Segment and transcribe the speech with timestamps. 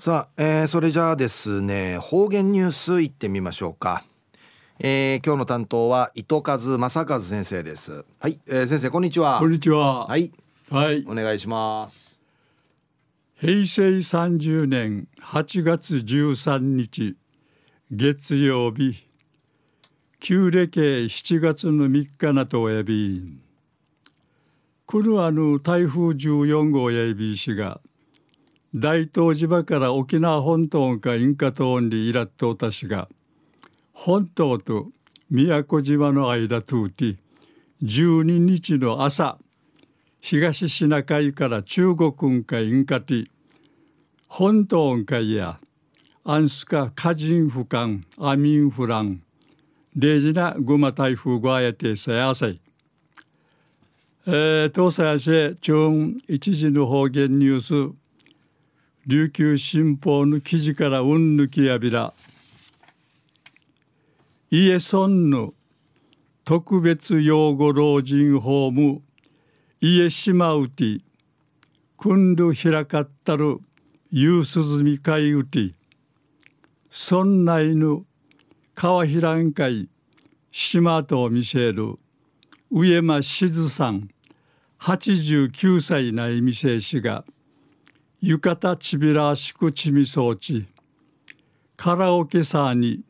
[0.00, 4.02] さあ、えー、それじゃあですね方言ニュースいってみましょうか、
[4.78, 8.06] えー、今日の担当は糸数正和先生です。
[8.18, 9.38] はい、えー、先生こんにちは。
[9.38, 10.06] こんにちは。
[10.06, 10.32] はい。
[10.70, 11.04] はい。
[11.06, 12.18] お願いします。
[13.34, 17.18] 平成30年8月13日
[17.90, 19.06] 月曜日。
[20.18, 23.38] 旧暦7月の3日なとやび。
[24.86, 27.82] 来るあの台風14号やびしが
[28.74, 33.08] 大東島から沖縄本島かインカ島にいらっとおたしが
[33.92, 34.88] 本島と
[35.28, 37.16] 宮古島の間とうて
[37.82, 39.38] 12日の朝
[40.20, 43.26] 東シナ海から中国海インカティ
[44.28, 45.58] 本島海や
[46.24, 49.22] アンスカカジンフカンアミンフラン
[49.96, 52.60] レジナグマ台風ごあやてさやさい。
[54.26, 57.99] えー、東西やし中一時の方言ニュース。
[59.06, 62.12] 琉球新報の記事からうんぬきやびら。
[64.50, 65.54] 家村の
[66.44, 69.02] 特別養護老人ホーム
[69.80, 71.00] 家島うて
[71.96, 73.58] くんるひらかったる
[74.10, 75.74] 夕涼み会うて
[76.90, 78.04] 村内の
[78.74, 79.88] 川ひらん会
[80.50, 81.94] 島と見せる
[82.70, 84.08] 上間しずさん
[84.80, 87.24] 89歳ないみせしが
[88.22, 90.66] 「浴衣ちびらしくちみそうち。
[91.74, 93.00] カラオケさに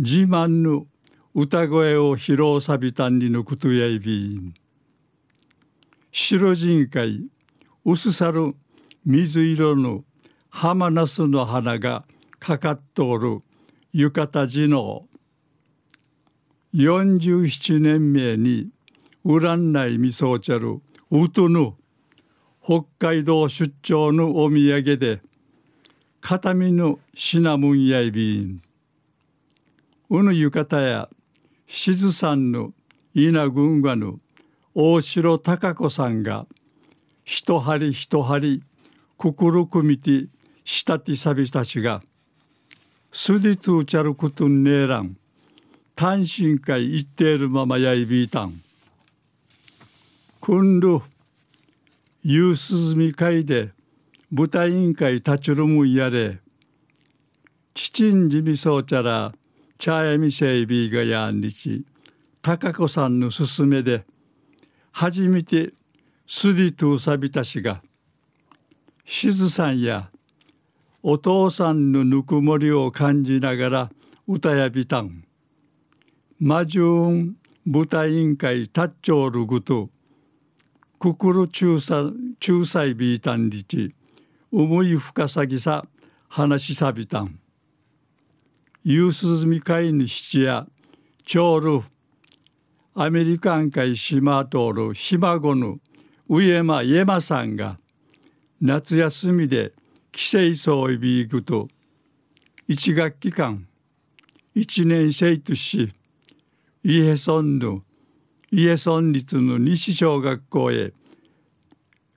[0.00, 0.86] 自慢の
[1.32, 4.54] 歌声を披露さびたんにのことやいびん。
[6.10, 7.28] 白人海
[7.84, 8.56] 薄さる
[9.06, 10.02] 水色の
[10.50, 12.04] 浜ナスの花が
[12.40, 13.42] かかっとおる
[13.92, 15.06] 浴衣地の。
[16.74, 18.70] 47年目に
[19.24, 20.80] 占いみそうちゃる
[21.12, 21.74] うとぬ
[22.70, 25.22] 北海道出張のお土産で
[26.20, 28.60] 片身のシナモンやいびん。
[30.10, 31.08] うぬ浴衣や
[31.66, 32.74] しずさんの
[33.14, 34.20] 稲群馬の
[34.74, 36.44] 大城孝子さんが
[37.24, 38.62] 一針一針
[39.16, 40.26] 心くるくみて
[40.62, 42.02] したてさびたちが
[43.10, 45.16] すりつうちゃることんねえらん
[45.94, 48.60] 単身会言っているままやいびいたん。
[50.42, 51.00] くんる
[52.30, 53.70] 夕涼み会で
[54.30, 56.40] 舞台委員会立ちるむんやれ
[57.72, 59.32] 父んじみそうちゃら
[59.78, 61.86] 茶屋みせいびがやんにち
[62.42, 64.04] 高子さんの勧めで
[64.92, 65.72] 初めて
[66.26, 67.80] すりとさびたしが
[69.06, 70.10] しずさんや
[71.02, 73.90] お父さんのぬくもりを感じながら
[74.26, 75.24] 歌やびたん。
[76.38, 79.88] 魔順舞台委員会タッチョールグと
[80.98, 82.02] 心中さ
[82.44, 83.94] 仲裁ビータンリチ
[84.50, 85.86] 思い深さぎさ
[86.26, 87.38] 話しさびたん。
[88.82, 90.66] 夕涼み会に七夜
[91.24, 91.82] 長ル
[92.94, 95.76] アメリカン海島通る島子の
[96.28, 97.78] 上間家間さんが
[98.60, 99.72] 夏休みで
[100.10, 101.68] 帰省総いびいくと
[102.66, 103.68] 一学期間
[104.52, 105.92] 一年生とし
[106.82, 107.82] 家村の
[108.50, 110.94] 家村立の西小学校へ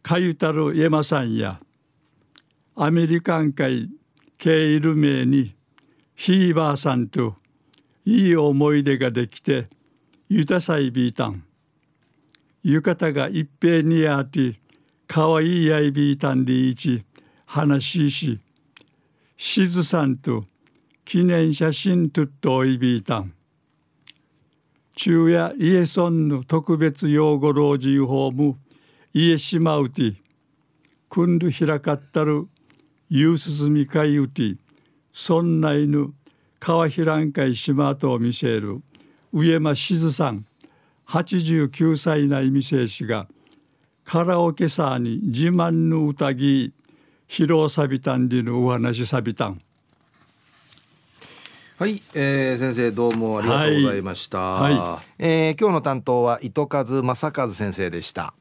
[0.00, 1.60] かゆたるエマさんや
[2.76, 3.90] アメリカン会
[4.38, 5.56] ケイル名に
[6.14, 7.34] ひいばあさんと
[8.04, 9.68] いい思い出ができて
[10.28, 11.44] ゆたさいびいたん
[12.62, 14.60] 浴衣が一平にあって
[15.08, 17.04] かわいいやいびいたんでいち
[17.44, 18.40] 話しし
[19.36, 20.44] しずさんと
[21.04, 23.34] 記念写真とっとおいびいたん。
[24.96, 28.56] 昼夜家村の特別養護老人ホーム
[29.12, 30.14] 家島うて
[31.08, 32.48] くんるひらかったる
[33.08, 34.56] 夕涼みかいうて
[35.12, 36.10] 村内の
[36.58, 38.82] 川ひらんかい島と見せる
[39.32, 40.44] 上間しずさん
[41.06, 43.26] 89歳ないみせしが
[44.04, 46.72] カラオケさに自慢の歌ぎ
[47.28, 49.60] 披露さびたんでのお話さびたん。
[51.80, 54.38] はい、えー、先生どうもありがとうございました。
[54.38, 58.34] はいはい、えー、今日の担当は糸数正和先生でした。